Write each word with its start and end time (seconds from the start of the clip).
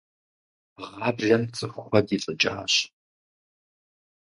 Гъаблэм 0.97 1.43
цӏыху 1.55 1.83
куэд 1.87 2.07
илӏыкӏащ. 2.15 2.73